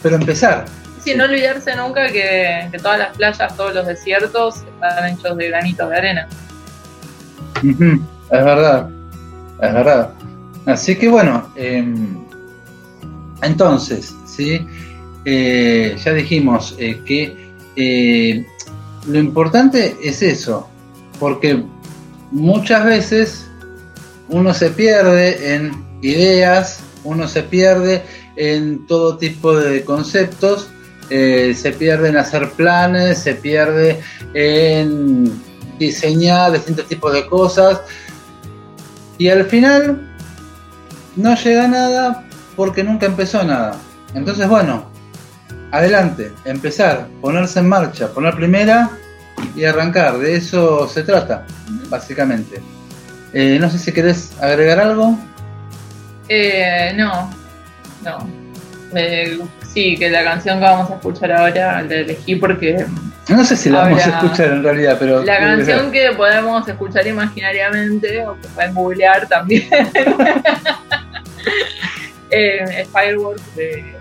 [0.03, 0.67] pero empezar.
[1.03, 5.89] Sí, no olvidarse nunca que, todas las playas, todos los desiertos están hechos de granitos
[5.89, 6.29] de arena.
[7.63, 8.91] Es verdad,
[9.63, 10.11] es verdad.
[10.69, 12.19] Así que bueno, em,
[13.41, 14.61] entonces, ¿sí?
[15.25, 17.35] Eh, ya dijimos eh, que
[17.75, 18.45] eh,
[19.07, 20.69] lo importante es eso,
[21.19, 21.65] porque
[22.31, 23.47] muchas veces
[24.29, 28.03] uno se pierde en ideas, uno se pierde
[28.37, 30.69] en todo tipo de conceptos,
[31.09, 34.03] se pierde en hacer planes, se pierde
[34.35, 35.33] en
[35.79, 37.81] diseñar distintos tipos de cosas
[39.17, 40.08] y al final
[41.19, 42.25] no llega a nada
[42.57, 43.77] porque nunca empezó nada.
[44.15, 44.91] Entonces, bueno,
[45.71, 48.91] adelante, empezar, ponerse en marcha, poner primera
[49.55, 50.19] y arrancar.
[50.19, 51.45] De eso se trata,
[51.89, 52.63] básicamente.
[53.35, 55.19] Eh, no sé si querés agregar algo.
[56.29, 57.31] Eh, no,
[58.05, 58.29] no.
[58.95, 59.39] Eh,
[59.73, 62.87] sí, que la canción que vamos a escuchar ahora la elegí porque.
[63.29, 65.23] No sé si la vamos a escuchar en realidad, pero.
[65.23, 69.69] La canción que podemos escuchar imaginariamente o que pueden googlear también.
[72.31, 73.99] eh, Fireworks de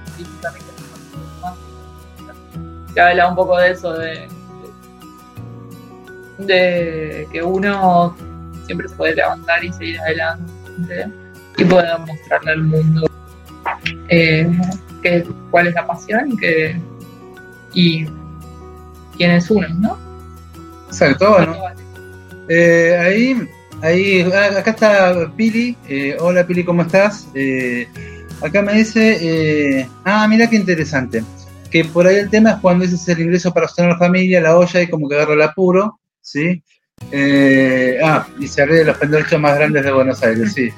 [2.93, 4.27] que habla un poco de eso, de,
[6.39, 8.15] de que uno
[8.65, 11.07] siempre se puede levantar y seguir adelante
[11.57, 13.07] y poder mostrarle al mundo
[14.09, 14.49] eh,
[15.51, 16.81] cuál es la pasión y, que,
[17.73, 18.05] y
[19.15, 19.97] quién es uno, ¿no?
[20.87, 21.55] Exacto, bueno.
[22.49, 23.49] Eh, ahí
[23.81, 25.77] ahí, ah, acá está Pili.
[25.87, 27.27] Eh, hola Pili, ¿cómo estás?
[27.33, 27.87] Eh,
[28.41, 31.23] acá me dice, eh, ah, mira qué interesante.
[31.71, 34.41] Que por ahí el tema es cuando ese es el ingreso para sostener la familia,
[34.41, 36.63] la olla y como que agarra el apuro, ¿sí?
[38.03, 40.69] ah, y se de los pendejos más grandes de Buenos Aires, sí.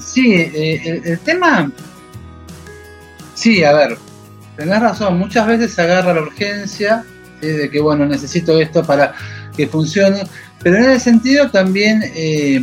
[0.00, 1.70] sí, el, tema,
[3.34, 3.98] sí, a ver,
[4.56, 7.04] tenés razón, muchas veces se agarra la urgencia,
[7.40, 9.14] de que bueno, necesito esto para
[9.56, 10.22] que funcione,
[10.64, 12.58] pero en ese sentido también eh,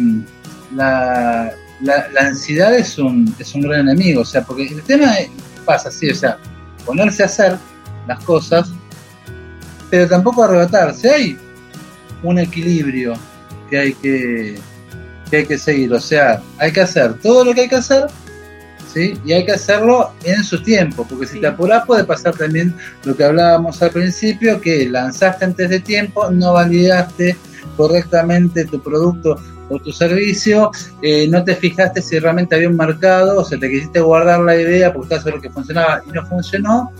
[0.75, 5.13] la, la, ansiedad es un, es un gran enemigo, o sea, porque el tema
[5.65, 6.37] pasa así, o sea,
[6.83, 7.57] ponerse a hacer
[8.07, 8.71] las cosas,
[9.91, 11.37] pero tampoco arrebatarse, hay
[12.23, 13.13] un equilibrio
[13.69, 14.59] que hay que,
[15.29, 18.07] que hay que seguir, o sea, hay que hacer todo lo que hay que hacer,
[18.91, 19.13] ¿sí?
[19.23, 23.15] Y hay que hacerlo en su tiempo, porque si te apuras puede pasar también lo
[23.15, 27.37] que hablábamos al principio, que lanzaste antes de tiempo, no validaste
[27.77, 29.35] correctamente tu producto
[29.69, 33.69] o tu servicio, eh, no te fijaste si realmente había un mercado, o sea, te
[33.69, 36.91] quisiste guardar la idea porque estás lo que funcionaba y no funcionó,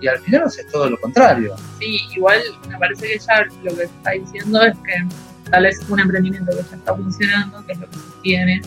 [0.00, 1.54] y al final haces todo lo contrario.
[1.78, 6.00] Sí, igual me parece que ya lo que está diciendo es que tal vez un
[6.00, 8.62] emprendimiento que ya está funcionando, que es lo que sostiene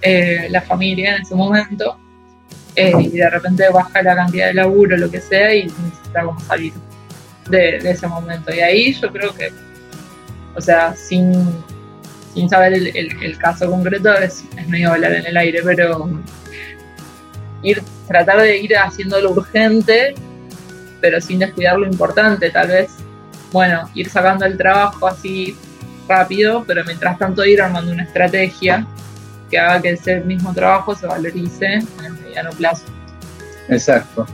[0.00, 1.98] eh, la familia en ese momento,
[2.74, 6.40] eh, y de repente baja la cantidad de laburo, lo que sea, y necesita como
[6.40, 6.72] salir
[7.50, 8.54] de ese momento.
[8.54, 9.52] Y ahí yo creo que
[10.54, 11.32] o sea, sin,
[12.34, 16.08] sin saber el, caso concreto es, medio hablar en el aire, pero
[17.62, 20.14] ir, tratar de ir haciendo lo urgente,
[21.00, 22.90] pero sin descuidar lo importante, tal vez,
[23.50, 25.56] bueno, ir sacando el trabajo así
[26.08, 28.86] rápido, pero mientras tanto ir armando una estrategia
[29.50, 32.84] que haga que ese mismo trabajo se valorice en el mediano plazo.
[33.68, 34.26] Exacto.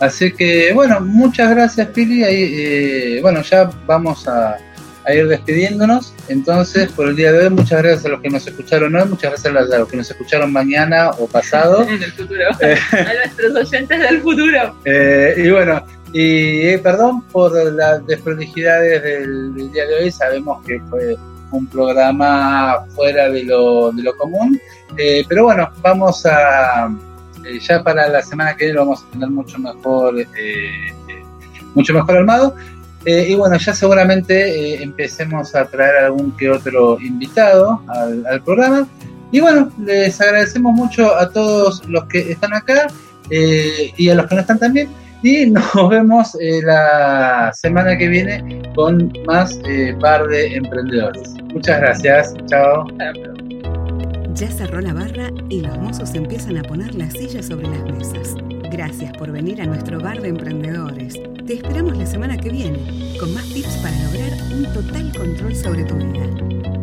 [0.00, 2.24] Así que, bueno, muchas gracias, Pili.
[2.24, 4.56] Eh, bueno, ya vamos a,
[5.04, 6.14] a ir despidiéndonos.
[6.28, 9.30] Entonces, por el día de hoy, muchas gracias a los que nos escucharon hoy, muchas
[9.32, 11.82] gracias a los que nos escucharon mañana o pasado.
[11.88, 12.42] en el futuro.
[12.60, 14.76] Eh, a nuestros oyentes del futuro.
[14.84, 20.80] Eh, y bueno, y eh, perdón por las desprolijidades del, día de hoy, sabemos que
[20.90, 21.16] fue
[21.50, 24.60] un programa fuera de lo, de lo común,
[25.28, 26.90] pero bueno, vamos a,
[27.60, 30.14] ya para la semana que viene lo vamos a tener mucho mejor,
[31.74, 32.54] mucho mejor armado.
[33.04, 38.86] Eh, y bueno, ya seguramente eh, empecemos a traer algún que otro invitado al, programa.
[39.32, 42.86] Y bueno, les agradecemos mucho a todos los que están acá
[43.30, 44.88] eh, y a los que no están también.
[45.22, 49.58] Y nos vemos la semana que viene con más
[50.00, 51.34] par de emprendedores.
[51.52, 52.34] Muchas gracias.
[52.46, 52.86] Chao.
[54.34, 58.34] Ya cerró la barra y los mozos empiezan a poner las sillas sobre las mesas.
[58.72, 61.20] Gracias por venir a nuestro bar de emprendedores.
[61.46, 65.84] Te esperamos la semana que viene con más tips para lograr un total control sobre
[65.84, 66.81] tu vida.